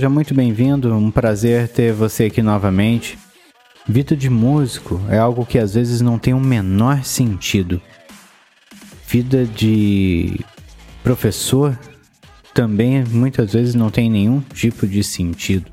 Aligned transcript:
Seja 0.00 0.08
muito 0.08 0.32
bem-vindo, 0.32 0.94
um 0.94 1.10
prazer 1.10 1.68
ter 1.68 1.92
você 1.92 2.24
aqui 2.24 2.40
novamente. 2.40 3.18
Vida 3.86 4.16
de 4.16 4.30
músico 4.30 4.98
é 5.10 5.18
algo 5.18 5.44
que 5.44 5.58
às 5.58 5.74
vezes 5.74 6.00
não 6.00 6.18
tem 6.18 6.32
o 6.32 6.38
um 6.38 6.40
menor 6.40 7.04
sentido. 7.04 7.82
Vida 9.06 9.44
de 9.44 10.40
professor 11.04 11.78
também 12.54 13.04
muitas 13.04 13.52
vezes 13.52 13.74
não 13.74 13.90
tem 13.90 14.08
nenhum 14.08 14.40
tipo 14.40 14.86
de 14.86 15.04
sentido. 15.04 15.70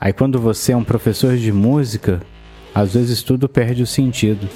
Aí 0.00 0.12
quando 0.12 0.38
você 0.38 0.70
é 0.70 0.76
um 0.76 0.84
professor 0.84 1.36
de 1.36 1.50
música, 1.50 2.22
às 2.72 2.94
vezes 2.94 3.20
tudo 3.20 3.48
perde 3.48 3.82
o 3.82 3.86
sentido. 3.86 4.48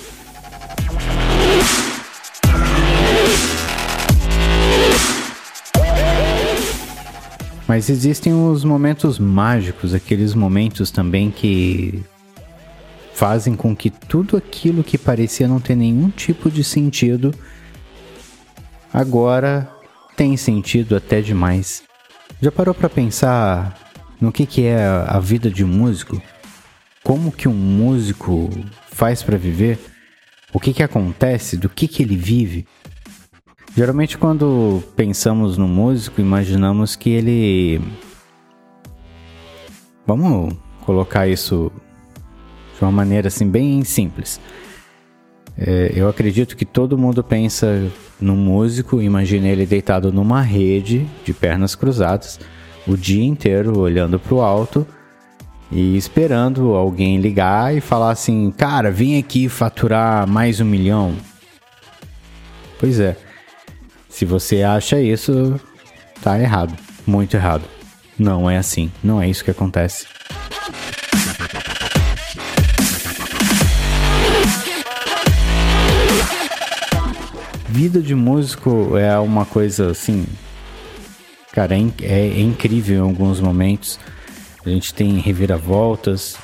Mas 7.74 7.88
existem 7.88 8.34
os 8.34 8.64
momentos 8.64 9.18
mágicos, 9.18 9.94
aqueles 9.94 10.34
momentos 10.34 10.90
também 10.90 11.30
que 11.30 12.04
fazem 13.14 13.56
com 13.56 13.74
que 13.74 13.88
tudo 13.88 14.36
aquilo 14.36 14.84
que 14.84 14.98
parecia 14.98 15.48
não 15.48 15.58
ter 15.58 15.74
nenhum 15.74 16.10
tipo 16.10 16.50
de 16.50 16.62
sentido 16.62 17.34
agora 18.92 19.66
tem 20.14 20.36
sentido 20.36 20.94
até 20.94 21.22
demais. 21.22 21.82
Já 22.42 22.52
parou 22.52 22.74
para 22.74 22.90
pensar 22.90 23.74
no 24.20 24.30
que, 24.30 24.44
que 24.44 24.66
é 24.66 24.84
a 24.84 25.18
vida 25.18 25.50
de 25.50 25.64
um 25.64 25.68
músico? 25.68 26.20
Como 27.02 27.32
que 27.32 27.48
um 27.48 27.54
músico 27.54 28.50
faz 28.90 29.22
para 29.22 29.38
viver? 29.38 29.78
O 30.52 30.60
que, 30.60 30.74
que 30.74 30.82
acontece? 30.82 31.56
Do 31.56 31.70
que, 31.70 31.88
que 31.88 32.02
ele 32.02 32.16
vive? 32.16 32.66
Geralmente, 33.74 34.18
quando 34.18 34.82
pensamos 34.94 35.56
no 35.56 35.66
músico, 35.66 36.20
imaginamos 36.20 36.94
que 36.94 37.08
ele. 37.08 37.80
Vamos 40.06 40.54
colocar 40.84 41.26
isso 41.26 41.72
de 42.76 42.84
uma 42.84 42.92
maneira 42.92 43.28
assim, 43.28 43.48
bem 43.48 43.82
simples. 43.82 44.38
É, 45.56 45.90
eu 45.94 46.06
acredito 46.06 46.54
que 46.54 46.66
todo 46.66 46.98
mundo 46.98 47.24
pensa 47.24 47.90
no 48.20 48.36
músico, 48.36 49.00
imagina 49.00 49.48
ele 49.48 49.64
deitado 49.64 50.12
numa 50.12 50.42
rede, 50.42 51.06
de 51.24 51.32
pernas 51.32 51.74
cruzadas, 51.74 52.38
o 52.86 52.94
dia 52.94 53.24
inteiro 53.24 53.78
olhando 53.78 54.18
para 54.18 54.34
o 54.34 54.42
alto 54.42 54.86
e 55.70 55.96
esperando 55.96 56.74
alguém 56.74 57.18
ligar 57.18 57.74
e 57.74 57.80
falar 57.80 58.10
assim: 58.10 58.50
Cara, 58.50 58.90
vem 58.90 59.18
aqui 59.18 59.48
faturar 59.48 60.26
mais 60.26 60.60
um 60.60 60.66
milhão. 60.66 61.14
Pois 62.78 63.00
é. 63.00 63.16
Se 64.12 64.26
você 64.26 64.62
acha 64.62 65.00
isso, 65.00 65.58
tá 66.20 66.38
errado. 66.38 66.76
Muito 67.06 67.34
errado. 67.34 67.64
Não 68.18 68.48
é 68.48 68.58
assim. 68.58 68.92
Não 69.02 69.20
é 69.20 69.28
isso 69.28 69.42
que 69.42 69.50
acontece. 69.50 70.06
Vida 77.68 78.02
de 78.02 78.14
músico 78.14 78.98
é 78.98 79.18
uma 79.18 79.46
coisa 79.46 79.90
assim. 79.90 80.26
Cara, 81.50 81.74
é, 81.74 81.80
é, 82.02 82.28
é 82.28 82.40
incrível 82.40 82.98
em 82.98 83.08
alguns 83.08 83.40
momentos. 83.40 83.98
A 84.64 84.68
gente 84.68 84.92
tem 84.92 85.18
reviravoltas, 85.18 86.36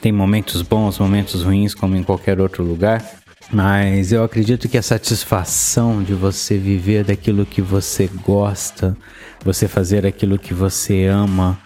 tem 0.00 0.12
momentos 0.12 0.62
bons, 0.62 1.00
momentos 1.00 1.42
ruins, 1.42 1.74
como 1.74 1.96
em 1.96 2.04
qualquer 2.04 2.40
outro 2.40 2.62
lugar. 2.62 3.21
Mas 3.50 4.12
eu 4.12 4.24
acredito 4.24 4.68
que 4.68 4.78
a 4.78 4.82
satisfação 4.82 6.02
de 6.02 6.14
você 6.14 6.56
viver 6.56 7.04
daquilo 7.04 7.44
que 7.44 7.60
você 7.60 8.08
gosta, 8.24 8.96
você 9.44 9.68
fazer 9.68 10.06
aquilo 10.06 10.38
que 10.38 10.54
você 10.54 11.06
ama, 11.06 11.58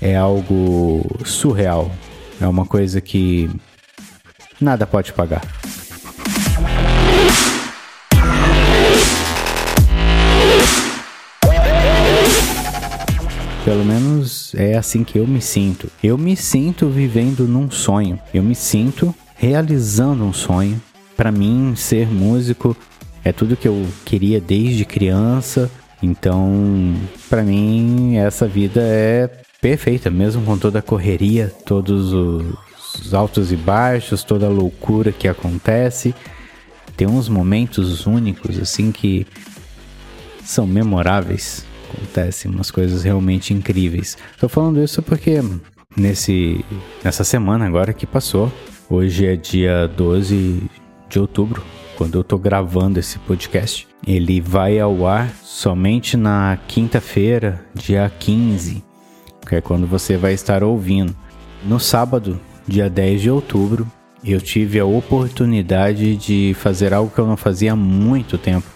é 0.00 0.16
algo 0.16 1.04
surreal. 1.24 1.90
É 2.40 2.46
uma 2.46 2.66
coisa 2.66 3.00
que 3.00 3.50
nada 4.60 4.86
pode 4.86 5.12
pagar. 5.12 5.42
Pelo 13.64 13.84
menos 13.84 14.54
é 14.54 14.76
assim 14.76 15.02
que 15.02 15.18
eu 15.18 15.26
me 15.26 15.42
sinto. 15.42 15.90
Eu 16.00 16.16
me 16.16 16.36
sinto 16.36 16.88
vivendo 16.88 17.48
num 17.48 17.68
sonho. 17.68 18.16
Eu 18.32 18.40
me 18.40 18.54
sinto 18.54 19.12
realizando 19.34 20.22
um 20.22 20.32
sonho 20.32 20.80
para 21.16 21.32
mim, 21.32 21.74
ser 21.74 22.06
músico 22.08 22.76
é 23.24 23.32
tudo 23.32 23.56
que 23.56 23.66
eu 23.66 23.86
queria 24.04 24.40
desde 24.40 24.84
criança. 24.84 25.70
Então, 26.02 26.94
para 27.28 27.42
mim, 27.42 28.16
essa 28.16 28.46
vida 28.46 28.80
é 28.82 29.28
perfeita, 29.60 30.10
mesmo 30.10 30.44
com 30.44 30.56
toda 30.56 30.78
a 30.78 30.82
correria, 30.82 31.52
todos 31.64 32.12
os 32.12 33.14
altos 33.14 33.50
e 33.50 33.56
baixos, 33.56 34.22
toda 34.22 34.46
a 34.46 34.50
loucura 34.50 35.10
que 35.10 35.26
acontece. 35.26 36.14
Tem 36.96 37.08
uns 37.08 37.28
momentos 37.28 38.06
únicos, 38.06 38.58
assim, 38.58 38.92
que 38.92 39.26
são 40.44 40.66
memoráveis. 40.66 41.66
Acontecem 41.92 42.50
umas 42.50 42.70
coisas 42.70 43.02
realmente 43.02 43.52
incríveis. 43.54 44.16
Tô 44.38 44.48
falando 44.48 44.82
isso 44.82 45.02
porque 45.02 45.40
nesse, 45.96 46.64
nessa 47.02 47.24
semana 47.24 47.66
agora 47.66 47.92
que 47.92 48.06
passou, 48.06 48.52
hoje 48.88 49.26
é 49.26 49.34
dia 49.34 49.88
12 49.88 50.62
de 51.08 51.18
outubro, 51.18 51.62
quando 51.96 52.18
eu 52.18 52.24
tô 52.24 52.38
gravando 52.38 52.98
esse 52.98 53.18
podcast. 53.20 53.86
Ele 54.06 54.40
vai 54.40 54.78
ao 54.78 55.06
ar 55.06 55.30
somente 55.42 56.16
na 56.16 56.58
quinta-feira, 56.68 57.64
dia 57.74 58.10
15, 58.18 58.84
que 59.48 59.56
é 59.56 59.60
quando 59.60 59.86
você 59.86 60.16
vai 60.16 60.34
estar 60.34 60.62
ouvindo. 60.62 61.16
No 61.64 61.80
sábado, 61.80 62.40
dia 62.66 62.90
10 62.90 63.22
de 63.22 63.30
outubro, 63.30 63.86
eu 64.24 64.40
tive 64.40 64.78
a 64.78 64.84
oportunidade 64.84 66.16
de 66.16 66.54
fazer 66.58 66.92
algo 66.92 67.10
que 67.10 67.18
eu 67.18 67.26
não 67.26 67.36
fazia 67.36 67.72
há 67.72 67.76
muito 67.76 68.36
tempo. 68.36 68.66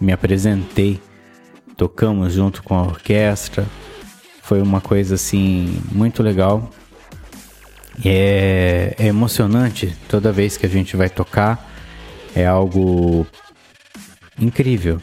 Me 0.00 0.12
apresentei, 0.12 1.00
tocamos 1.76 2.32
junto 2.32 2.62
com 2.62 2.74
a 2.74 2.82
orquestra. 2.82 3.66
Foi 4.42 4.62
uma 4.62 4.80
coisa 4.80 5.16
assim 5.16 5.82
muito 5.92 6.22
legal. 6.22 6.70
É, 8.04 8.94
é 8.98 9.06
emocionante 9.06 9.96
toda 10.08 10.32
vez 10.32 10.56
que 10.56 10.66
a 10.66 10.68
gente 10.68 10.96
vai 10.96 11.08
tocar. 11.08 11.68
É 12.34 12.46
algo 12.46 13.26
incrível. 14.38 15.00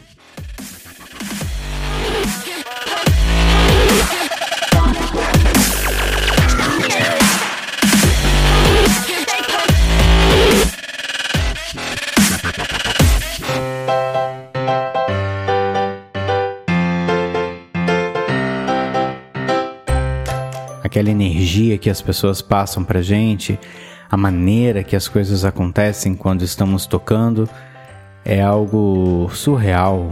Aquela 20.96 21.10
energia 21.10 21.76
que 21.76 21.90
as 21.90 22.00
pessoas 22.00 22.40
passam 22.40 22.82
pra 22.82 23.02
gente, 23.02 23.60
a 24.10 24.16
maneira 24.16 24.82
que 24.82 24.96
as 24.96 25.06
coisas 25.06 25.44
acontecem 25.44 26.14
quando 26.14 26.40
estamos 26.40 26.86
tocando, 26.86 27.46
é 28.24 28.40
algo 28.40 29.28
surreal, 29.30 30.10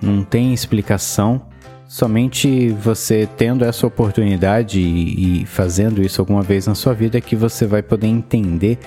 não 0.00 0.24
tem 0.24 0.54
explicação. 0.54 1.42
Somente 1.86 2.70
você 2.70 3.28
tendo 3.36 3.62
essa 3.62 3.86
oportunidade 3.86 4.80
e, 4.80 5.44
fazendo 5.44 6.02
isso 6.02 6.22
alguma 6.22 6.42
vez 6.42 6.66
na 6.66 6.74
sua 6.74 6.94
vida 6.94 7.18
é 7.18 7.20
que 7.20 7.36
você 7.36 7.66
vai 7.66 7.82
poder 7.82 8.06
entender 8.06 8.78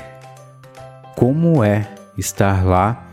como 1.15 1.63
é 1.63 1.87
estar 2.17 2.65
lá 2.65 3.07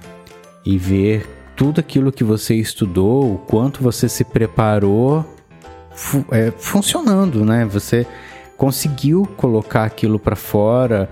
e 0.65 0.79
ver 0.79 1.29
tudo 1.55 1.81
aquilo 1.81 2.11
que 2.11 2.25
você 2.25 2.55
estudou, 2.55 3.35
o 3.35 3.39
quanto 3.39 3.83
você 3.83 4.09
se 4.09 4.25
preparou 4.25 5.23
fu 5.95 6.25
é, 6.31 6.51
funcionando, 6.51 7.45
né? 7.45 7.65
Você 7.67 8.07
conseguiu 8.57 9.27
colocar 9.37 9.85
aquilo 9.85 10.19
para 10.19 10.37
fora. 10.37 11.11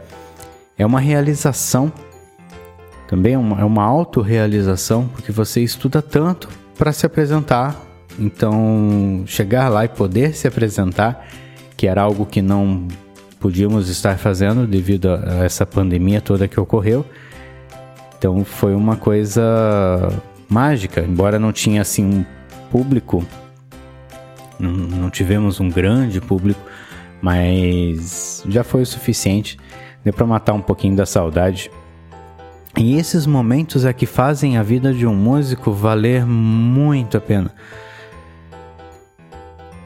É 0.78 0.86
uma 0.86 1.00
realização, 1.00 1.92
também 3.06 3.34
é 3.34 3.38
uma, 3.38 3.60
é 3.60 3.64
uma 3.64 3.84
autorrealização, 3.84 5.08
porque 5.08 5.32
você 5.32 5.60
estuda 5.60 6.00
tanto 6.00 6.48
para 6.78 6.92
se 6.92 7.04
apresentar. 7.04 7.76
Então, 8.18 9.24
chegar 9.26 9.68
lá 9.68 9.84
e 9.84 9.88
poder 9.88 10.34
se 10.34 10.46
apresentar, 10.46 11.26
que 11.76 11.86
era 11.86 12.02
algo 12.02 12.24
que 12.26 12.40
não 12.40 12.86
podíamos 13.38 13.88
estar 13.88 14.18
fazendo 14.18 14.66
devido 14.66 15.08
a 15.10 15.44
essa 15.44 15.64
pandemia 15.66 16.20
toda 16.20 16.46
que 16.46 16.60
ocorreu. 16.60 17.04
Então, 18.16 18.44
foi 18.44 18.74
uma 18.74 18.96
coisa 18.96 19.42
mágica, 20.48 21.00
embora 21.00 21.38
não 21.38 21.52
tinha 21.52 21.80
assim 21.80 22.04
um 22.04 22.24
público 22.70 23.24
não, 24.60 24.72
não 24.72 25.10
tivemos 25.10 25.60
um 25.60 25.68
grande 25.68 26.20
público, 26.20 26.60
mas 27.20 28.44
já 28.48 28.62
foi 28.62 28.82
o 28.82 28.86
suficiente, 28.86 29.58
deu 30.04 30.12
para 30.12 30.26
matar 30.26 30.52
um 30.52 30.60
pouquinho 30.60 30.96
da 30.96 31.06
saudade. 31.06 31.70
E 32.76 32.96
esses 32.96 33.26
momentos 33.26 33.84
é 33.84 33.92
que 33.92 34.06
fazem 34.06 34.56
a 34.56 34.62
vida 34.62 34.94
de 34.94 35.06
um 35.06 35.14
músico 35.14 35.72
valer 35.72 36.24
muito 36.24 37.16
a 37.16 37.20
pena. 37.20 37.52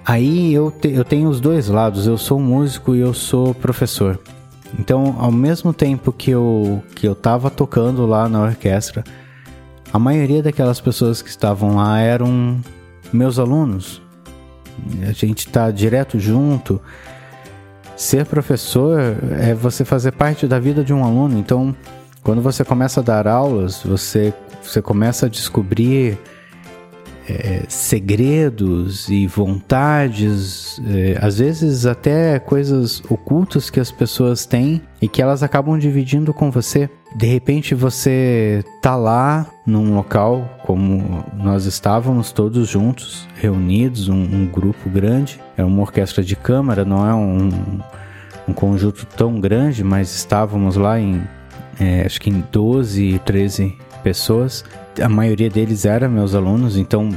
Aí 0.04 0.52
eu, 0.52 0.70
te, 0.70 0.92
eu 0.92 1.02
tenho 1.02 1.28
os 1.28 1.40
dois 1.40 1.68
lados, 1.68 2.06
eu 2.06 2.18
sou 2.18 2.38
músico 2.38 2.94
e 2.94 3.00
eu 3.00 3.14
sou 3.14 3.54
professor. 3.54 4.20
Então, 4.78 5.16
ao 5.18 5.32
mesmo 5.32 5.72
tempo 5.72 6.12
que 6.12 6.30
eu, 6.30 6.82
que 6.94 7.06
eu 7.06 7.14
tava 7.14 7.50
tocando 7.50 8.04
lá 8.04 8.28
na 8.28 8.42
orquestra, 8.42 9.02
a 9.92 9.98
maioria 9.98 10.42
daquelas 10.42 10.80
pessoas 10.80 11.22
que 11.22 11.30
estavam 11.30 11.76
lá 11.76 12.00
eram 12.00 12.60
meus 13.12 13.38
alunos. 13.38 14.03
A 15.08 15.12
gente 15.12 15.48
tá 15.48 15.70
direto 15.70 16.18
junto. 16.18 16.80
Ser 17.96 18.26
professor 18.26 19.00
é 19.38 19.54
você 19.54 19.84
fazer 19.84 20.12
parte 20.12 20.46
da 20.46 20.58
vida 20.58 20.82
de 20.82 20.92
um 20.92 21.04
aluno. 21.04 21.38
Então, 21.38 21.74
quando 22.22 22.42
você 22.42 22.64
começa 22.64 23.00
a 23.00 23.02
dar 23.02 23.28
aulas, 23.28 23.82
você, 23.84 24.34
você 24.62 24.82
começa 24.82 25.26
a 25.26 25.28
descobrir 25.28 26.18
é, 27.28 27.62
segredos 27.68 29.08
e 29.08 29.26
vontades, 29.26 30.80
é, 30.86 31.18
às 31.20 31.38
vezes 31.38 31.86
até 31.86 32.38
coisas 32.38 33.02
ocultas 33.08 33.70
que 33.70 33.80
as 33.80 33.90
pessoas 33.90 34.44
têm 34.44 34.82
e 35.00 35.08
que 35.08 35.22
elas 35.22 35.42
acabam 35.42 35.78
dividindo 35.78 36.34
com 36.34 36.50
você. 36.50 36.90
De 37.14 37.26
repente 37.26 37.76
você 37.76 38.64
tá 38.82 38.96
lá 38.96 39.46
num 39.64 39.94
local 39.94 40.58
como 40.64 41.24
nós 41.36 41.64
estávamos 41.64 42.32
todos 42.32 42.68
juntos, 42.68 43.28
reunidos, 43.36 44.08
um, 44.08 44.14
um 44.14 44.46
grupo 44.46 44.90
grande, 44.90 45.40
é 45.56 45.62
uma 45.62 45.80
orquestra 45.82 46.24
de 46.24 46.34
câmara, 46.34 46.84
não 46.84 47.08
é 47.08 47.14
um, 47.14 47.50
um 48.48 48.52
conjunto 48.52 49.06
tão 49.06 49.40
grande, 49.40 49.84
mas 49.84 50.12
estávamos 50.12 50.74
lá 50.74 50.98
em 50.98 51.22
é, 51.78 52.02
acho 52.04 52.20
que 52.20 52.30
em 52.30 52.42
12, 52.52 53.20
13 53.24 53.76
pessoas. 54.02 54.64
A 55.00 55.08
maioria 55.08 55.50
deles 55.50 55.84
eram 55.84 56.08
meus 56.08 56.34
alunos, 56.34 56.76
então 56.76 57.08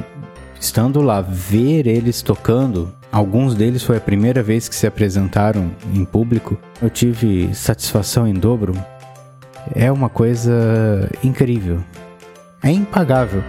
estando 0.59 1.01
lá, 1.01 1.21
ver 1.21 1.87
eles 1.87 2.21
tocando, 2.21 2.91
alguns 3.11 3.55
deles 3.55 3.83
foi 3.83 3.97
a 3.97 4.01
primeira 4.01 4.41
vez 4.41 4.67
que 4.67 4.75
se 4.75 4.87
apresentaram 4.87 5.71
em 5.93 6.03
público, 6.03 6.57
eu 6.81 6.89
tive 6.89 7.53
satisfação 7.53 8.27
em 8.27 8.33
dobro. 8.33 8.73
É 9.75 9.91
uma 9.91 10.09
coisa 10.09 11.09
incrível. 11.23 11.79
É 12.63 12.71
impagável. 12.71 13.43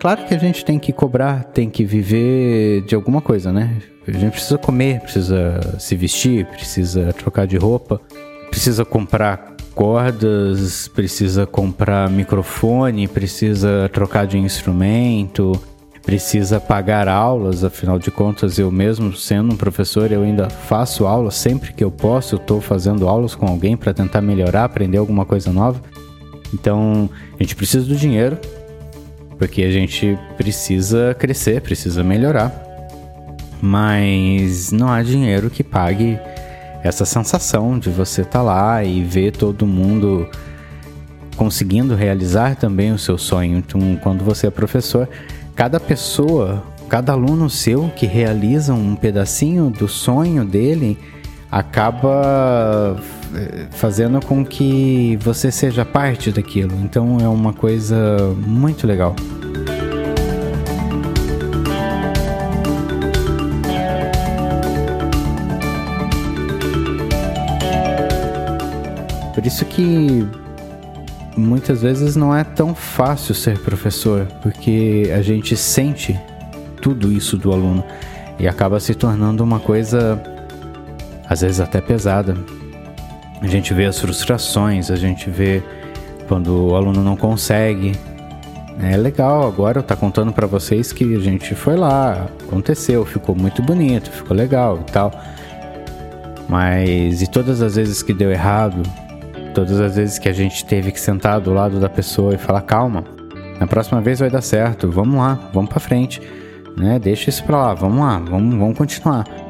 claro 0.00 0.24
que 0.24 0.34
a 0.34 0.38
gente 0.38 0.64
tem 0.64 0.78
que 0.78 0.92
cobrar, 0.92 1.44
tem 1.44 1.68
que 1.68 1.84
viver 1.84 2.80
de 2.82 2.94
alguma 2.94 3.20
coisa, 3.20 3.52
né? 3.52 3.76
A 4.08 4.10
gente 4.10 4.32
precisa 4.32 4.56
comer, 4.56 5.00
precisa 5.00 5.60
se 5.78 5.94
vestir, 5.94 6.46
precisa 6.46 7.12
trocar 7.12 7.46
de 7.46 7.58
roupa, 7.58 8.00
precisa 8.60 8.84
comprar 8.84 9.56
cordas, 9.74 10.86
precisa 10.88 11.46
comprar 11.46 12.10
microfone, 12.10 13.08
precisa 13.08 13.88
trocar 13.90 14.26
de 14.26 14.36
instrumento, 14.36 15.58
precisa 16.04 16.60
pagar 16.60 17.08
aulas, 17.08 17.64
afinal 17.64 17.98
de 17.98 18.10
contas, 18.10 18.58
eu 18.58 18.70
mesmo 18.70 19.16
sendo 19.16 19.54
um 19.54 19.56
professor, 19.56 20.12
eu 20.12 20.24
ainda 20.24 20.50
faço 20.50 21.06
aulas 21.06 21.36
sempre 21.36 21.72
que 21.72 21.82
eu 21.82 21.90
posso, 21.90 22.36
estou 22.36 22.60
fazendo 22.60 23.08
aulas 23.08 23.34
com 23.34 23.46
alguém 23.46 23.78
para 23.78 23.94
tentar 23.94 24.20
melhorar, 24.20 24.64
aprender 24.64 24.98
alguma 24.98 25.24
coisa 25.24 25.50
nova. 25.50 25.80
Então, 26.52 27.08
a 27.32 27.42
gente 27.42 27.56
precisa 27.56 27.86
do 27.86 27.96
dinheiro, 27.96 28.36
porque 29.38 29.62
a 29.62 29.70
gente 29.70 30.18
precisa 30.36 31.16
crescer, 31.18 31.62
precisa 31.62 32.04
melhorar. 32.04 32.52
Mas 33.62 34.70
não 34.70 34.90
há 34.90 35.02
dinheiro 35.02 35.48
que 35.48 35.64
pague 35.64 36.18
essa 36.82 37.04
sensação 37.04 37.78
de 37.78 37.90
você 37.90 38.22
estar 38.22 38.38
tá 38.38 38.42
lá 38.42 38.84
e 38.84 39.02
ver 39.02 39.32
todo 39.32 39.66
mundo 39.66 40.28
conseguindo 41.36 41.94
realizar 41.94 42.56
também 42.56 42.92
o 42.92 42.98
seu 42.98 43.16
sonho. 43.16 43.58
Então, 43.58 43.98
quando 44.02 44.24
você 44.24 44.46
é 44.46 44.50
professor, 44.50 45.08
cada 45.54 45.80
pessoa, 45.80 46.62
cada 46.88 47.12
aluno 47.12 47.48
seu 47.48 47.90
que 47.96 48.06
realiza 48.06 48.74
um 48.74 48.94
pedacinho 48.94 49.70
do 49.70 49.88
sonho 49.88 50.44
dele 50.44 50.98
acaba 51.50 52.96
eh, 53.34 53.66
fazendo 53.72 54.24
com 54.24 54.44
que 54.44 55.18
você 55.20 55.50
seja 55.50 55.84
parte 55.84 56.30
daquilo. 56.30 56.74
Então 56.82 57.18
é 57.20 57.28
uma 57.28 57.52
coisa 57.52 57.96
muito 58.46 58.86
legal. 58.86 59.16
Por 69.40 69.46
isso 69.46 69.64
que 69.64 70.28
muitas 71.34 71.80
vezes 71.80 72.14
não 72.14 72.36
é 72.36 72.44
tão 72.44 72.74
fácil 72.74 73.34
ser 73.34 73.58
professor, 73.60 74.26
porque 74.42 75.10
a 75.16 75.22
gente 75.22 75.56
sente 75.56 76.20
tudo 76.82 77.10
isso 77.10 77.38
do 77.38 77.50
aluno 77.50 77.82
e 78.38 78.46
acaba 78.46 78.78
se 78.78 78.94
tornando 78.94 79.42
uma 79.42 79.58
coisa 79.58 80.22
às 81.26 81.40
vezes 81.40 81.58
até 81.58 81.80
pesada. 81.80 82.36
A 83.40 83.46
gente 83.46 83.72
vê 83.72 83.86
as 83.86 83.98
frustrações, 83.98 84.90
a 84.90 84.96
gente 84.96 85.30
vê 85.30 85.62
quando 86.28 86.68
o 86.68 86.76
aluno 86.76 87.02
não 87.02 87.16
consegue. 87.16 87.92
É 88.78 88.94
legal, 88.94 89.48
agora 89.48 89.78
eu 89.78 89.82
tá 89.82 89.96
contando 89.96 90.34
para 90.34 90.46
vocês 90.46 90.92
que 90.92 91.16
a 91.16 91.18
gente 91.18 91.54
foi 91.54 91.76
lá, 91.76 92.26
aconteceu, 92.46 93.06
ficou 93.06 93.34
muito 93.34 93.62
bonito, 93.62 94.10
ficou 94.10 94.36
legal 94.36 94.80
e 94.86 94.92
tal. 94.92 95.10
Mas 96.46 97.22
e 97.22 97.26
todas 97.26 97.62
as 97.62 97.76
vezes 97.76 98.02
que 98.02 98.12
deu 98.12 98.30
errado, 98.30 98.82
todas 99.50 99.80
as 99.80 99.96
vezes 99.96 100.18
que 100.18 100.28
a 100.28 100.32
gente 100.32 100.64
teve 100.64 100.92
que 100.92 101.00
sentar 101.00 101.40
do 101.40 101.52
lado 101.52 101.78
da 101.80 101.88
pessoa 101.88 102.34
e 102.34 102.38
falar 102.38 102.62
calma, 102.62 103.04
na 103.58 103.66
próxima 103.66 104.00
vez 104.00 104.20
vai 104.20 104.30
dar 104.30 104.42
certo, 104.42 104.90
vamos 104.90 105.16
lá, 105.16 105.38
vamos 105.52 105.68
para 105.68 105.80
frente, 105.80 106.20
né? 106.76 106.98
Deixa 106.98 107.28
isso 107.28 107.44
para 107.44 107.58
lá, 107.58 107.74
vamos 107.74 108.00
lá, 108.00 108.18
vamos, 108.18 108.56
vamos 108.56 108.78
continuar. 108.78 109.49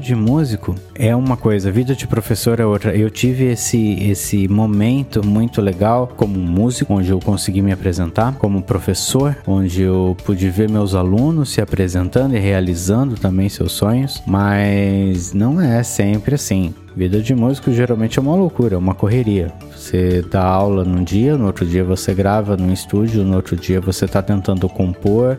Vida 0.00 0.06
de 0.06 0.14
músico 0.14 0.74
é 0.94 1.14
uma 1.14 1.36
coisa, 1.36 1.70
vida 1.70 1.94
de 1.94 2.06
professor 2.06 2.58
é 2.58 2.64
outra. 2.64 2.96
Eu 2.96 3.10
tive 3.10 3.44
esse, 3.44 4.02
esse 4.02 4.48
momento 4.48 5.24
muito 5.24 5.60
legal 5.60 6.10
como 6.16 6.38
músico, 6.38 6.94
onde 6.94 7.10
eu 7.10 7.20
consegui 7.20 7.60
me 7.60 7.70
apresentar, 7.70 8.34
como 8.36 8.62
professor, 8.62 9.36
onde 9.46 9.82
eu 9.82 10.16
pude 10.24 10.48
ver 10.48 10.70
meus 10.70 10.94
alunos 10.94 11.50
se 11.50 11.60
apresentando 11.60 12.34
e 12.34 12.38
realizando 12.38 13.16
também 13.16 13.48
seus 13.48 13.72
sonhos, 13.72 14.22
mas 14.26 15.34
não 15.34 15.60
é 15.60 15.82
sempre 15.82 16.34
assim. 16.34 16.74
Vida 16.96 17.20
de 17.20 17.34
músico 17.34 17.70
geralmente 17.70 18.18
é 18.18 18.22
uma 18.22 18.34
loucura, 18.34 18.76
é 18.76 18.78
uma 18.78 18.94
correria. 18.94 19.52
Você 19.76 20.22
dá 20.22 20.42
aula 20.42 20.82
num 20.82 21.04
dia, 21.04 21.36
no 21.36 21.46
outro 21.46 21.66
dia 21.66 21.84
você 21.84 22.14
grava 22.14 22.56
no 22.56 22.72
estúdio, 22.72 23.22
no 23.22 23.36
outro 23.36 23.54
dia 23.54 23.80
você 23.80 24.06
está 24.06 24.22
tentando 24.22 24.68
compor 24.68 25.38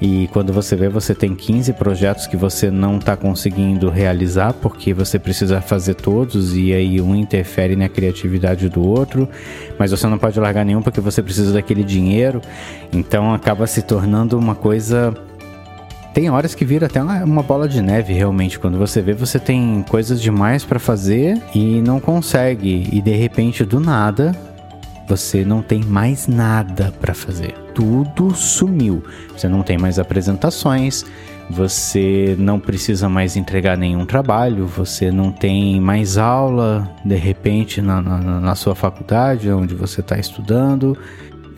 e 0.00 0.28
quando 0.32 0.52
você 0.52 0.76
vê, 0.76 0.88
você 0.88 1.14
tem 1.14 1.34
15 1.34 1.72
projetos 1.72 2.26
que 2.26 2.36
você 2.36 2.70
não 2.70 2.98
está 2.98 3.16
conseguindo 3.16 3.90
realizar 3.90 4.52
porque 4.52 4.94
você 4.94 5.18
precisa 5.18 5.60
fazer 5.60 5.94
todos 5.94 6.56
e 6.56 6.72
aí 6.72 7.00
um 7.00 7.16
interfere 7.16 7.74
na 7.74 7.88
criatividade 7.88 8.68
do 8.68 8.86
outro, 8.86 9.28
mas 9.76 9.90
você 9.90 10.06
não 10.06 10.18
pode 10.18 10.38
largar 10.38 10.64
nenhum 10.64 10.82
porque 10.82 11.00
você 11.00 11.20
precisa 11.20 11.52
daquele 11.52 11.82
dinheiro. 11.82 12.40
Então 12.92 13.34
acaba 13.34 13.66
se 13.66 13.82
tornando 13.82 14.38
uma 14.38 14.54
coisa 14.54 15.14
tem 16.14 16.30
horas 16.30 16.52
que 16.52 16.64
vira 16.64 16.86
até 16.86 17.00
uma, 17.00 17.42
bola 17.44 17.68
de 17.68 17.80
neve 17.80 18.12
realmente. 18.12 18.58
Quando 18.58 18.76
você 18.76 19.00
vê, 19.00 19.14
você 19.14 19.38
tem 19.38 19.84
coisas 19.88 20.20
demais 20.20 20.64
para 20.64 20.80
fazer 20.80 21.40
e 21.54 21.80
não 21.80 22.00
consegue. 22.00 22.88
E 22.90 23.00
de 23.00 23.14
repente, 23.14 23.64
do 23.64 23.78
nada, 23.78 24.34
você 25.08 25.44
não 25.44 25.62
tem 25.62 25.82
mais 25.82 26.28
nada 26.28 26.92
para 27.00 27.14
fazer. 27.14 27.54
Tudo 27.74 28.34
sumiu. 28.34 29.02
Você 29.36 29.48
não 29.48 29.62
tem 29.62 29.78
mais 29.78 29.98
apresentações, 29.98 31.04
você 31.50 32.36
não 32.38 32.60
precisa 32.60 33.08
mais 33.08 33.36
entregar 33.36 33.76
nenhum 33.76 34.04
trabalho, 34.04 34.66
você 34.66 35.10
não 35.10 35.32
tem 35.32 35.80
mais 35.80 36.18
aula 36.18 36.88
de 37.04 37.16
repente 37.16 37.80
na, 37.80 38.02
na, 38.02 38.40
na 38.40 38.54
sua 38.54 38.74
faculdade 38.74 39.50
onde 39.50 39.74
você 39.74 40.00
está 40.00 40.18
estudando, 40.18 40.96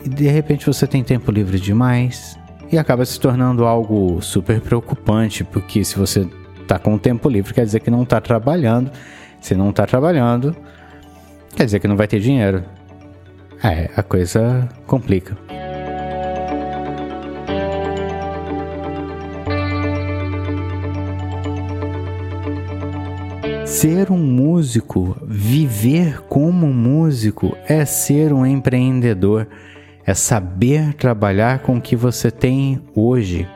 e 0.03 0.09
de 0.09 0.27
repente 0.27 0.65
você 0.65 0.87
tem 0.87 1.03
tempo 1.03 1.29
livre 1.31 1.59
demais 1.59 2.39
e 2.71 2.77
acaba 2.77 3.03
se 3.05 3.19
tornando 3.19 3.65
algo 3.65 4.21
super 4.21 4.61
preocupante, 4.61 5.43
porque 5.43 5.83
se 5.83 5.97
você 5.97 6.25
está 6.61 6.79
com 6.79 6.97
tempo 6.97 7.27
livre, 7.27 7.53
quer 7.53 7.65
dizer 7.65 7.81
que 7.81 7.91
não 7.91 8.03
está 8.03 8.21
trabalhando. 8.21 8.89
Se 9.41 9.55
não 9.55 9.71
está 9.71 9.85
trabalhando, 9.85 10.55
quer 11.55 11.65
dizer 11.65 11.79
que 11.79 11.87
não 11.87 11.97
vai 11.97 12.07
ter 12.07 12.19
dinheiro. 12.19 12.63
É, 13.63 13.91
a 13.95 14.01
coisa 14.01 14.67
complica. 14.87 15.37
Ser 23.65 24.11
um 24.11 24.17
músico, 24.17 25.15
viver 25.23 26.21
como 26.23 26.67
músico, 26.73 27.55
é 27.67 27.85
ser 27.85 28.33
um 28.33 28.45
empreendedor, 28.45 29.47
é 30.05 30.13
saber 30.13 30.93
trabalhar 30.95 31.59
com 31.59 31.77
o 31.77 31.81
que 31.81 31.95
você 31.95 32.29
tem 32.29 32.81
hoje. 32.95 33.47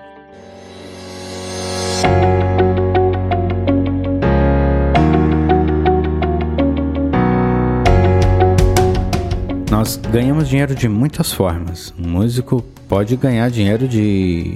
Nós 9.76 9.98
ganhamos 9.98 10.48
dinheiro 10.48 10.74
de 10.74 10.88
muitas 10.88 11.34
formas. 11.34 11.94
Um 12.00 12.08
músico 12.08 12.64
pode 12.88 13.18
ganhar 13.18 13.52
dinheiro 13.52 13.90
de 13.90 14.56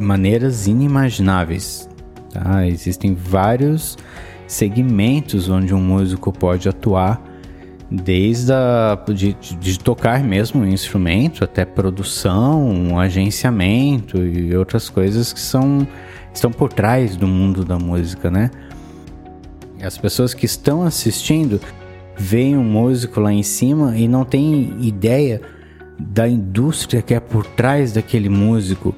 maneiras 0.00 0.66
inimagináveis. 0.66 1.88
Tá? 2.32 2.66
Existem 2.66 3.14
vários 3.14 3.96
segmentos 4.48 5.48
onde 5.48 5.72
um 5.72 5.80
músico 5.80 6.32
pode 6.32 6.68
atuar, 6.68 7.22
desde 7.88 8.52
a, 8.52 8.98
de, 9.14 9.32
de 9.32 9.78
tocar 9.78 10.24
mesmo 10.24 10.62
um 10.62 10.66
instrumento 10.66 11.44
até 11.44 11.64
produção, 11.64 12.68
um 12.68 12.98
agenciamento 12.98 14.18
e 14.18 14.56
outras 14.56 14.88
coisas 14.88 15.32
que 15.32 15.40
são 15.40 15.86
estão 16.34 16.50
por 16.50 16.72
trás 16.72 17.14
do 17.14 17.28
mundo 17.28 17.64
da 17.64 17.78
música, 17.78 18.28
né? 18.28 18.50
As 19.80 19.96
pessoas 19.96 20.34
que 20.34 20.46
estão 20.46 20.82
assistindo 20.82 21.60
veem 22.22 22.56
um 22.56 22.62
músico 22.62 23.20
lá 23.20 23.32
em 23.32 23.42
cima 23.42 23.98
e 23.98 24.06
não 24.06 24.24
tem 24.24 24.76
ideia 24.80 25.42
da 25.98 26.28
indústria 26.28 27.02
que 27.02 27.12
é 27.12 27.18
por 27.18 27.44
trás 27.44 27.92
daquele 27.92 28.28
músico. 28.28 28.94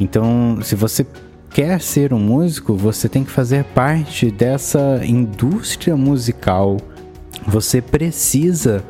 Então, 0.00 0.58
se 0.62 0.74
você 0.74 1.06
quer 1.50 1.80
ser 1.80 2.14
um 2.14 2.18
músico, 2.18 2.74
você 2.74 3.06
tem 3.08 3.22
que 3.22 3.30
fazer 3.30 3.64
parte 3.64 4.30
dessa 4.30 5.00
indústria 5.04 5.94
musical. 5.94 6.78
Você 7.46 7.82
precisa 7.82 8.82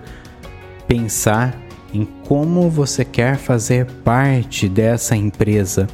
pensar 0.86 1.60
em 1.92 2.06
como 2.26 2.70
você 2.70 3.04
quer 3.04 3.36
fazer 3.36 3.86
parte 4.04 4.68
dessa 4.68 5.16
empresa. 5.16 5.88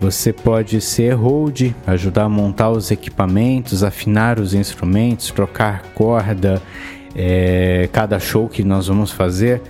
Você 0.00 0.32
pode 0.32 0.80
ser 0.80 1.12
hold, 1.12 1.72
ajudar 1.86 2.24
a 2.24 2.28
montar 2.28 2.70
os 2.70 2.90
equipamentos, 2.90 3.84
afinar 3.84 4.40
os 4.40 4.54
instrumentos, 4.54 5.30
trocar 5.30 5.82
corda. 5.94 6.62
É, 7.14 7.86
cada 7.92 8.18
show 8.18 8.48
que 8.48 8.64
nós 8.64 8.86
vamos 8.86 9.10
fazer 9.10 9.60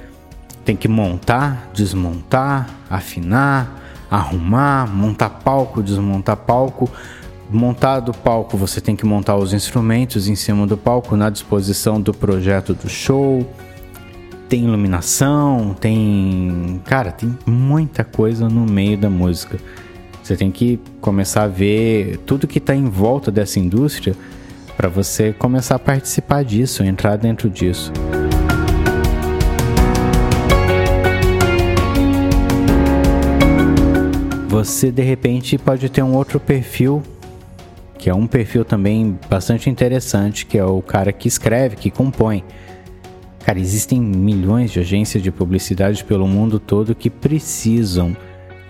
tem 0.64 0.76
que 0.76 0.86
montar, 0.86 1.68
desmontar, 1.74 2.70
afinar, 2.88 4.06
arrumar, 4.08 4.86
montar 4.86 5.30
palco, 5.30 5.82
desmontar 5.82 6.36
palco. 6.36 6.88
Montado 7.50 8.10
o 8.10 8.16
palco, 8.16 8.56
você 8.56 8.80
tem 8.80 8.94
que 8.94 9.04
montar 9.04 9.36
os 9.36 9.52
instrumentos 9.52 10.28
em 10.28 10.36
cima 10.36 10.64
do 10.64 10.76
palco 10.76 11.16
na 11.16 11.28
disposição 11.28 12.00
do 12.00 12.14
projeto 12.14 12.72
do 12.72 12.88
show. 12.88 13.44
Tem 14.48 14.62
iluminação, 14.62 15.74
tem. 15.80 16.80
Cara, 16.84 17.10
tem 17.10 17.36
muita 17.44 18.04
coisa 18.04 18.48
no 18.48 18.64
meio 18.64 18.96
da 18.96 19.10
música. 19.10 19.58
Você 20.22 20.36
tem 20.36 20.50
que 20.50 20.78
começar 21.00 21.44
a 21.44 21.48
ver 21.48 22.18
tudo 22.26 22.46
que 22.46 22.58
está 22.58 22.74
em 22.74 22.88
volta 22.88 23.30
dessa 23.30 23.58
indústria 23.58 24.14
para 24.76 24.88
você 24.88 25.32
começar 25.32 25.74
a 25.74 25.78
participar 25.78 26.44
disso, 26.44 26.82
entrar 26.82 27.16
dentro 27.16 27.50
disso. 27.50 27.92
Você 34.48 34.90
de 34.90 35.02
repente 35.02 35.56
pode 35.56 35.88
ter 35.88 36.02
um 36.02 36.14
outro 36.14 36.38
perfil, 36.38 37.02
que 37.96 38.10
é 38.10 38.14
um 38.14 38.26
perfil 38.26 38.64
também 38.64 39.18
bastante 39.28 39.70
interessante, 39.70 40.44
que 40.44 40.58
é 40.58 40.64
o 40.64 40.82
cara 40.82 41.12
que 41.12 41.28
escreve, 41.28 41.76
que 41.76 41.90
compõe. 41.90 42.44
Cara, 43.44 43.58
existem 43.58 44.00
milhões 44.00 44.70
de 44.70 44.80
agências 44.80 45.22
de 45.22 45.30
publicidade 45.30 46.04
pelo 46.04 46.26
mundo 46.26 46.58
todo 46.58 46.94
que 46.94 47.08
precisam 47.08 48.16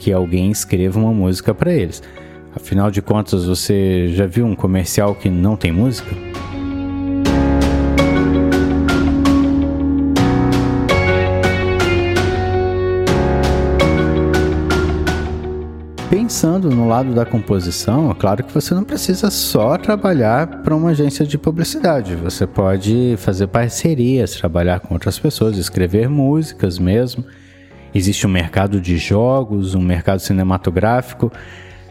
que 0.00 0.10
alguém 0.10 0.50
escreva 0.50 0.98
uma 0.98 1.12
música 1.12 1.54
para 1.54 1.70
eles. 1.70 2.02
Afinal 2.56 2.90
de 2.90 3.02
contas, 3.02 3.44
você 3.44 4.08
já 4.08 4.26
viu 4.26 4.46
um 4.46 4.56
comercial 4.56 5.14
que 5.14 5.28
não 5.28 5.56
tem 5.56 5.70
música? 5.70 6.10
Pensando 16.08 16.70
no 16.70 16.88
lado 16.88 17.12
da 17.12 17.26
composição, 17.26 18.10
é 18.10 18.14
claro 18.14 18.42
que 18.42 18.54
você 18.54 18.72
não 18.74 18.84
precisa 18.84 19.30
só 19.30 19.76
trabalhar 19.76 20.62
para 20.62 20.74
uma 20.74 20.90
agência 20.90 21.26
de 21.26 21.36
publicidade. 21.36 22.16
Você 22.16 22.46
pode 22.46 23.16
fazer 23.18 23.48
parcerias, 23.48 24.32
trabalhar 24.32 24.80
com 24.80 24.94
outras 24.94 25.18
pessoas, 25.18 25.58
escrever 25.58 26.08
músicas 26.08 26.78
mesmo. 26.78 27.24
Existe 27.94 28.26
um 28.26 28.30
mercado 28.30 28.80
de 28.80 28.96
jogos, 28.96 29.74
um 29.74 29.80
mercado 29.80 30.20
cinematográfico. 30.20 31.32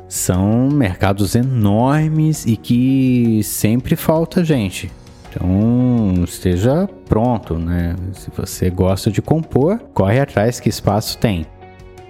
São 0.08 0.70
mercados 0.70 1.36
enormes 1.36 2.46
e 2.46 2.56
que 2.58 3.42
sempre 3.44 3.96
falta 3.96 4.44
gente. 4.44 4.92
Então, 5.30 6.24
esteja 6.24 6.90
pronto, 7.08 7.60
né? 7.60 7.96
Se 8.14 8.32
você 8.36 8.70
gosta 8.70 9.12
de 9.12 9.22
compor, 9.22 9.80
corre 9.94 10.20
atrás 10.20 10.60
que 10.60 10.70
espaço 10.70 11.18
tem. 11.18 11.46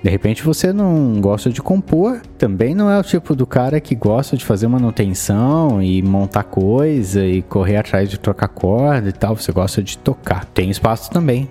De 0.02 0.10
repente 0.10 0.44
você 0.44 0.72
não 0.72 1.20
gosta 1.20 1.50
de 1.50 1.62
compor, 1.62 2.22
também 2.38 2.74
não 2.74 2.90
é 2.90 2.98
o 2.98 3.04
tipo 3.04 3.36
do 3.36 3.46
cara 3.46 3.82
que 3.82 3.94
gosta 3.94 4.38
de 4.38 4.46
fazer 4.46 4.66
manutenção 4.70 5.82
e 5.84 6.02
montar 6.02 6.44
coisa 6.44 7.26
e 7.26 7.42
correr 7.42 7.76
atrás 7.76 8.10
de 8.10 8.18
trocar 8.18 8.48
corda 8.48 9.10
e 9.10 9.12
tal. 9.12 9.36
Você 9.36 9.52
gosta 9.52 9.84
de 9.84 9.98
tocar. 9.98 10.46
Tem 10.46 10.70
espaço 10.70 11.12
também. 11.12 11.50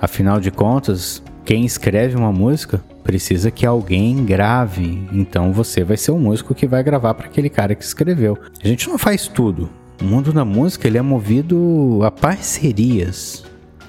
Afinal 0.00 0.38
de 0.38 0.52
contas, 0.52 1.20
quem 1.44 1.66
escreve 1.66 2.16
uma 2.16 2.32
música 2.32 2.82
precisa 3.02 3.50
que 3.50 3.66
alguém 3.66 4.24
grave. 4.24 5.06
Então 5.12 5.52
você 5.52 5.84
vai 5.84 5.96
ser 5.96 6.10
o 6.10 6.18
músico 6.18 6.54
que 6.54 6.66
vai 6.66 6.82
gravar 6.82 7.12
para 7.12 7.26
aquele 7.26 7.50
cara 7.50 7.74
que 7.74 7.84
escreveu. 7.84 8.38
A 8.62 8.66
gente 8.66 8.88
não 8.88 8.96
faz 8.96 9.28
tudo. 9.28 9.68
O 10.00 10.04
mundo 10.04 10.32
da 10.32 10.44
música 10.44 10.88
ele 10.88 10.96
é 10.96 11.02
movido 11.02 12.00
a 12.02 12.10
parcerias. 12.10 13.44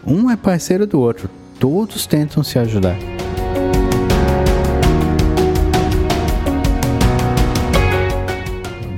Um 0.05 0.29
é 0.29 0.35
parceiro 0.35 0.85
do 0.85 1.00
outro. 1.00 1.29
Todos 1.57 2.05
tentam 2.05 2.43
se 2.43 2.59
ajudar. 2.59 2.97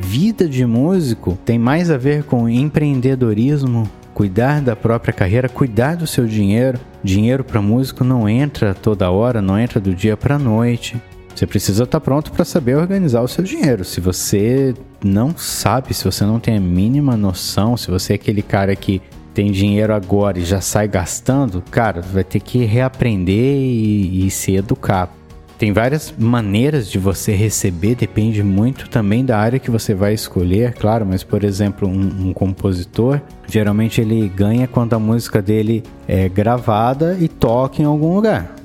Vida 0.01 0.49
de 0.49 0.65
músico 0.65 1.37
tem 1.45 1.59
mais 1.59 1.91
a 1.91 1.97
ver 1.97 2.23
com 2.23 2.49
empreendedorismo 2.49 3.87
cuidar 4.17 4.61
da 4.61 4.75
própria 4.75 5.13
carreira, 5.13 5.47
cuidar 5.47 5.95
do 5.95 6.07
seu 6.07 6.25
dinheiro. 6.25 6.79
Dinheiro 7.03 7.43
para 7.43 7.61
músico 7.61 8.03
não 8.03 8.27
entra 8.27 8.73
toda 8.73 9.11
hora, 9.11 9.43
não 9.43 9.59
entra 9.59 9.79
do 9.79 9.93
dia 9.93 10.17
para 10.17 10.39
noite. 10.39 10.99
Você 11.35 11.45
precisa 11.45 11.83
estar 11.83 11.99
tá 11.99 12.03
pronto 12.03 12.31
para 12.31 12.43
saber 12.43 12.77
organizar 12.77 13.21
o 13.21 13.27
seu 13.27 13.43
dinheiro. 13.43 13.85
Se 13.85 14.01
você 14.01 14.73
não 15.05 15.37
sabe, 15.37 15.93
se 15.93 16.03
você 16.03 16.25
não 16.25 16.39
tem 16.39 16.57
a 16.57 16.59
mínima 16.59 17.15
noção, 17.15 17.77
se 17.77 17.91
você 17.91 18.13
é 18.13 18.15
aquele 18.15 18.41
cara 18.41 18.75
que 18.75 19.03
tem 19.35 19.51
dinheiro 19.51 19.93
agora 19.93 20.39
e 20.39 20.43
já 20.43 20.61
sai 20.61 20.87
gastando, 20.87 21.63
cara, 21.69 22.01
vai 22.01 22.23
ter 22.23 22.39
que 22.39 22.65
reaprender 22.65 23.55
e, 23.55 24.25
e 24.25 24.31
se 24.31 24.55
educar. 24.55 25.15
Tem 25.57 25.73
várias 25.73 26.13
maneiras 26.15 26.87
de 26.87 26.99
você 26.99 27.33
receber, 27.33 27.95
depende 27.95 28.43
muito 28.43 28.87
também 28.89 29.25
da 29.25 29.39
área 29.39 29.57
que 29.57 29.71
você 29.71 29.95
vai 29.95 30.13
escolher, 30.13 30.73
claro, 30.73 31.03
mas 31.03 31.23
por 31.23 31.43
exemplo, 31.43 31.87
um, 31.87 32.27
um 32.27 32.33
compositor, 32.33 33.19
geralmente 33.47 33.99
ele 33.99 34.29
ganha 34.29 34.67
quando 34.67 34.93
a 34.93 34.99
música 34.99 35.41
dele 35.41 35.83
é 36.07 36.29
gravada 36.29 37.17
e 37.19 37.27
toca 37.27 37.81
em 37.81 37.85
algum 37.85 38.13
lugar. 38.13 38.55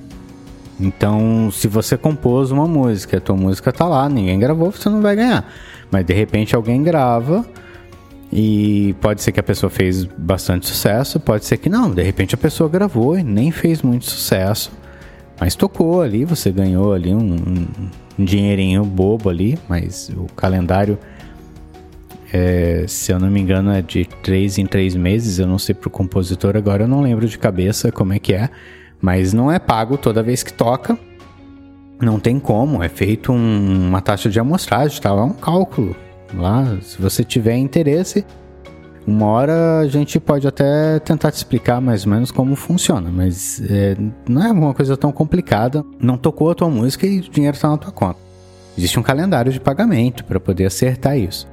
Então, 0.78 1.50
se 1.50 1.66
você 1.66 1.96
compôs 1.96 2.50
uma 2.50 2.66
música, 2.66 3.16
a 3.16 3.20
tua 3.20 3.37
música 3.37 3.72
tá 3.72 3.87
lá, 3.87 4.06
ninguém 4.06 4.38
gravou, 4.38 4.70
você 4.70 4.90
não 4.90 5.00
vai 5.00 5.16
ganhar. 5.16 5.50
Mas 5.90 6.04
de 6.04 6.12
repente 6.12 6.54
alguém 6.54 6.82
grava 6.82 7.42
e 8.30 8.94
pode 9.00 9.22
ser 9.22 9.32
que 9.32 9.40
a 9.40 9.42
pessoa 9.42 9.70
fez 9.70 10.04
bastante 10.04 10.66
sucesso, 10.66 11.18
pode 11.18 11.46
ser 11.46 11.56
que 11.56 11.70
não. 11.70 11.90
De 11.90 12.02
repente 12.02 12.34
a 12.34 12.38
pessoa 12.38 12.68
gravou 12.68 13.16
e 13.16 13.22
nem 13.22 13.50
fez 13.50 13.80
muito 13.80 14.04
sucesso 14.04 14.82
mas 15.39 15.55
tocou 15.55 16.03
ali, 16.03 16.25
você 16.25 16.51
ganhou 16.51 16.93
ali 16.93 17.15
um, 17.15 17.35
um 18.19 18.25
dinheirinho 18.25 18.85
bobo 18.85 19.29
ali, 19.29 19.59
mas 19.69 20.11
o 20.17 20.27
calendário, 20.35 20.99
é, 22.33 22.85
se 22.87 23.12
eu 23.12 23.19
não 23.19 23.31
me 23.31 23.41
engano, 23.41 23.71
é 23.71 23.83
de 23.83 24.05
três 24.23 24.59
em 24.59 24.67
três 24.67 24.95
meses. 24.95 25.39
Eu 25.39 25.47
não 25.47 25.59
sei 25.59 25.75
pro 25.75 25.91
compositor 25.91 26.57
agora, 26.57 26.85
eu 26.85 26.89
não 26.89 27.01
lembro 27.01 27.27
de 27.27 27.39
cabeça 27.39 27.91
como 27.91 28.12
é 28.12 28.19
que 28.19 28.35
é, 28.35 28.49
mas 29.01 29.33
não 29.33 29.51
é 29.51 29.59
pago 29.59 29.97
toda 29.97 30.23
vez 30.23 30.43
que 30.43 30.53
toca. 30.53 30.99
Não 32.01 32.19
tem 32.19 32.41
como, 32.41 32.83
é 32.83 32.89
feito 32.89 33.33
um, 33.33 33.89
uma 33.89 34.01
taxa 34.01 34.29
de 34.29 34.39
amostragem, 34.41 35.01
tá? 35.01 35.11
É 35.11 35.12
um 35.12 35.33
cálculo. 35.33 35.95
Lá, 36.35 36.79
se 36.81 37.01
você 37.01 37.23
tiver 37.23 37.57
interesse, 37.57 38.25
uma 39.06 39.26
hora 39.26 39.80
a 39.80 39.87
gente 39.87 40.21
pode 40.21 40.47
até 40.47 40.99
tentar 41.00 41.30
te 41.32 41.37
explicar 41.37 41.80
mais 41.80 42.06
ou 42.06 42.12
menos 42.12 42.30
como 42.30 42.54
funciona, 42.54 43.11
mas 43.11 43.61
é, 43.68 43.97
não 44.28 44.42
é 44.44 44.52
uma 44.52 44.73
coisa 44.73 44.97
tão 44.97 45.11
complicada. 45.11 45.85
Não 45.99 46.16
tocou 46.16 46.50
a 46.50 46.54
tua 46.54 46.68
música 46.68 47.06
e 47.06 47.18
o 47.18 47.30
dinheiro 47.30 47.56
está 47.56 47.68
na 47.68 47.76
tua 47.76 47.92
conta. 47.92 48.18
Existe 48.78 48.99
um 48.99 49.02
calendário 49.02 49.52
de 49.52 49.61
pagamento 49.61 50.25
para 50.25 50.38
poder 50.38 50.66
acertar 50.66 51.18
isso. 51.18 51.47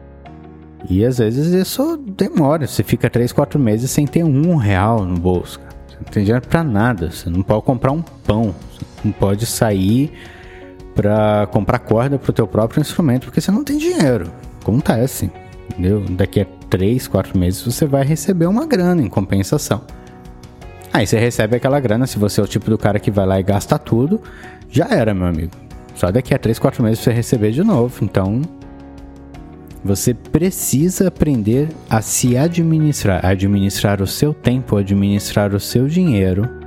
E 0.90 1.04
às 1.04 1.18
vezes 1.18 1.48
isso 1.54 1.98
demora. 1.98 2.68
Você 2.68 2.84
fica 2.84 3.10
3, 3.10 3.32
4 3.32 3.60
meses 3.60 3.92
sem 3.92 4.06
ter 4.06 4.24
um 4.24 4.56
real 4.56 5.04
no 5.04 5.20
bolso. 5.20 5.60
Você 5.88 5.98
não 5.98 6.04
tem 6.04 6.24
dinheiro 6.24 6.48
pra 6.48 6.64
nada. 6.64 7.12
Você 7.12 7.30
não 7.30 7.42
pode 7.42 7.64
comprar 7.64 7.92
um 7.92 8.02
pão. 8.02 8.56
Você 8.72 8.86
não 9.04 9.12
pode 9.12 9.46
sair 9.46 10.14
para 10.96 11.48
comprar 11.48 11.80
corda 11.80 12.18
pro 12.18 12.32
teu 12.32 12.48
próprio 12.48 12.80
instrumento 12.80 13.26
porque 13.26 13.42
você 13.42 13.52
não 13.52 13.64
tem 13.64 13.78
dinheiro. 13.78 14.32
Acontece. 14.62 15.30
Entendeu? 15.70 16.06
Daqui 16.10 16.42
a 16.42 16.59
3, 16.70 17.08
4 17.08 17.38
meses 17.38 17.62
você 17.62 17.86
vai 17.86 18.04
receber 18.04 18.46
uma 18.46 18.66
grana 18.66 19.02
em 19.02 19.10
compensação. 19.10 19.82
Aí 20.92 21.06
você 21.06 21.20
recebe 21.20 21.56
aquela 21.56 21.80
grana, 21.80 22.08
se 22.08 22.18
você 22.18 22.42
é 22.42 22.44
o 22.44 22.48
tipo 22.48 22.70
do 22.70 22.78
cara 22.78 23.00
que 23.00 23.12
vai 23.12 23.26
lá 23.26 23.40
e 23.40 23.44
gasta 23.44 23.78
tudo, 23.78 24.22
já 24.70 24.88
era, 24.90 25.14
meu 25.14 25.28
amigo. 25.28 25.52
Só 25.96 26.12
daqui 26.12 26.34
a 26.34 26.38
3, 26.38 26.58
4 26.60 26.84
meses 26.84 27.00
você 27.00 27.12
receber 27.12 27.52
de 27.52 27.64
novo. 27.64 28.04
Então, 28.04 28.42
você 29.84 30.14
precisa 30.14 31.08
aprender 31.08 31.70
a 31.90 32.02
se 32.02 32.36
administrar, 32.36 33.26
administrar 33.26 34.02
o 34.02 34.08
seu 34.08 34.34
tempo, 34.34 34.78
administrar 34.78 35.54
o 35.54 35.60
seu 35.60 35.88
dinheiro. 35.88 36.59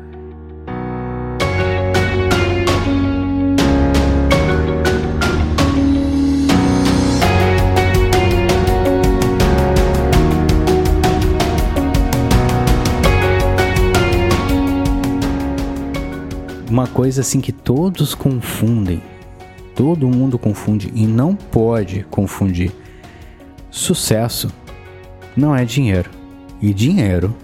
Uma 16.72 16.86
coisa 16.86 17.20
assim 17.20 17.38
que 17.38 17.52
todos 17.52 18.14
confundem, 18.14 19.02
todo 19.76 20.08
mundo 20.08 20.38
confunde 20.38 20.90
e 20.94 21.06
não 21.06 21.36
pode 21.36 22.02
confundir 22.10 22.72
Sucesso 23.70 24.48
não 25.36 25.54
é 25.54 25.66
dinheiro. 25.66 26.08
E 26.62 26.72
dinheiro 26.72 27.36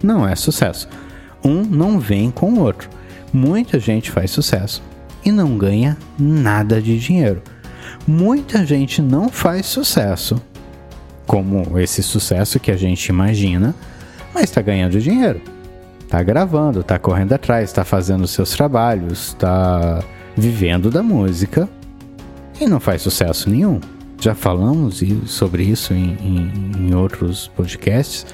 não 0.00 0.28
é 0.28 0.36
sucesso. 0.36 0.88
Um 1.44 1.62
não 1.62 1.98
vem 1.98 2.30
com 2.30 2.52
o 2.52 2.60
outro. 2.60 2.88
Muita 3.32 3.80
gente 3.80 4.12
faz 4.12 4.30
sucesso 4.30 4.80
e 5.24 5.32
não 5.32 5.58
ganha 5.58 5.98
nada 6.16 6.80
de 6.80 7.00
dinheiro. 7.00 7.42
Muita 8.06 8.64
gente 8.64 9.02
não 9.02 9.28
faz 9.28 9.66
sucesso, 9.66 10.40
como 11.26 11.80
esse 11.80 12.00
sucesso 12.00 12.60
que 12.60 12.70
a 12.70 12.76
gente 12.76 13.06
imagina, 13.06 13.74
mas 14.32 14.44
está 14.44 14.62
ganhando 14.62 15.00
dinheiro. 15.00 15.57
Está 16.08 16.22
gravando, 16.22 16.80
está 16.80 16.98
correndo 16.98 17.34
atrás, 17.34 17.68
está 17.68 17.84
fazendo 17.84 18.26
seus 18.26 18.50
trabalhos, 18.52 19.28
está 19.28 20.02
vivendo 20.34 20.90
da 20.90 21.02
música 21.02 21.68
e 22.58 22.66
não 22.66 22.80
faz 22.80 23.02
sucesso 23.02 23.50
nenhum 23.50 23.78
já 24.20 24.34
falamos 24.34 25.00
sobre 25.26 25.62
isso 25.62 25.94
em, 25.94 26.16
em, 26.20 26.88
em 26.88 26.94
outros 26.94 27.48
podcasts. 27.48 28.26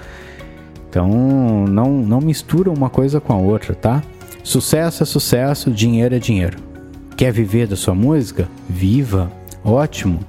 Então 0.88 1.66
não, 1.66 1.98
não 1.98 2.20
mistura 2.20 2.70
uma 2.70 2.88
coisa 2.88 3.20
com 3.20 3.32
a 3.32 3.36
outra, 3.36 3.74
tá? 3.74 4.02
Sucesso 4.42 5.02
é 5.02 5.06
sucesso, 5.06 5.70
dinheiro 5.70 6.14
é 6.14 6.18
dinheiro. 6.18 6.58
Quer 7.16 7.32
viver 7.32 7.66
da 7.66 7.76
sua 7.76 7.94
música? 7.94 8.48
Viva! 8.68 9.30
Ótimo! 9.64 10.20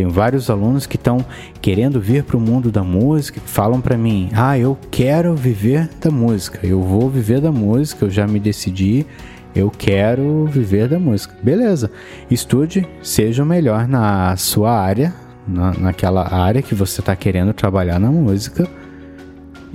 Tenho 0.00 0.08
vários 0.08 0.48
alunos 0.48 0.86
que 0.86 0.96
estão 0.96 1.22
querendo 1.60 2.00
vir 2.00 2.24
para 2.24 2.34
o 2.34 2.40
mundo 2.40 2.72
da 2.72 2.82
música, 2.82 3.38
falam 3.44 3.82
para 3.82 3.98
mim: 3.98 4.30
"Ah, 4.32 4.58
eu 4.58 4.78
quero 4.90 5.34
viver 5.34 5.90
da 6.00 6.10
música. 6.10 6.58
Eu 6.66 6.80
vou 6.80 7.10
viver 7.10 7.38
da 7.38 7.52
música, 7.52 8.06
eu 8.06 8.10
já 8.10 8.26
me 8.26 8.40
decidi, 8.40 9.04
eu 9.54 9.70
quero 9.70 10.46
viver 10.46 10.88
da 10.88 10.98
música. 10.98 11.36
Beleza. 11.42 11.90
Estude, 12.30 12.88
seja 13.02 13.42
o 13.42 13.46
melhor 13.46 13.86
na 13.86 14.34
sua 14.38 14.72
área, 14.72 15.12
na, 15.46 15.74
naquela 15.74 16.34
área 16.34 16.62
que 16.62 16.74
você 16.74 17.02
está 17.02 17.14
querendo 17.14 17.52
trabalhar 17.52 18.00
na 18.00 18.10
música. 18.10 18.66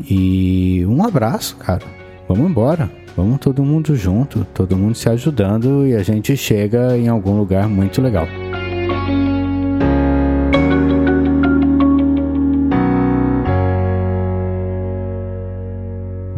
E 0.09 0.83
um 0.87 1.05
abraço, 1.05 1.55
cara. 1.57 1.83
Vamos 2.27 2.49
embora. 2.49 2.89
Vamos 3.15 3.37
todo 3.37 3.63
mundo 3.63 3.95
junto, 3.95 4.43
todo 4.55 4.75
mundo 4.75 4.95
se 4.95 5.07
ajudando 5.07 5.85
e 5.85 5.93
a 5.93 6.01
gente 6.01 6.35
chega 6.35 6.97
em 6.97 7.09
algum 7.09 7.37
lugar 7.37 7.69
muito 7.69 8.01
legal. 8.01 8.27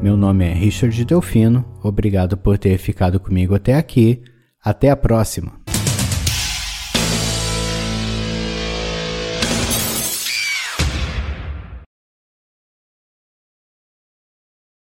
Meu 0.07 0.15
nome 0.15 0.45
é 0.45 0.53
Richard 0.53 1.03
Delfino, 1.03 1.65
obrigado 1.83 2.37
por 2.37 2.57
ter 2.57 2.77
ficado 2.77 3.19
comigo 3.19 3.53
até 3.53 3.73
aqui. 3.73 4.23
Até 4.63 4.89
a 4.89 4.95
próxima! 4.95 5.66